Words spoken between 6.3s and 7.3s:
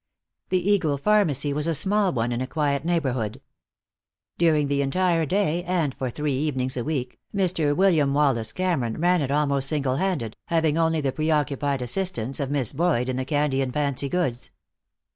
evenings a week,